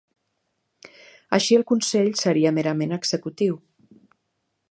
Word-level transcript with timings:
Així 1.37 1.59
el 1.59 1.65
Consell 1.73 2.09
seria 2.23 2.53
merament 2.57 2.99
executiu. 2.99 3.61